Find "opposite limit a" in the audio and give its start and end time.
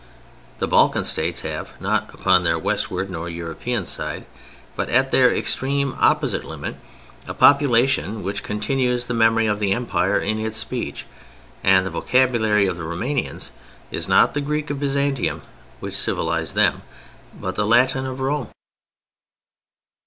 5.99-7.35